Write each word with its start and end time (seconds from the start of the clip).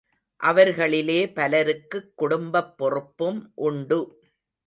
அவர்களிலே 0.39 1.33
பலருக்குக் 1.33 2.11
குடும்பப் 2.15 2.77
பொறுப்பும் 2.77 3.51
உண்டு. 3.55 3.99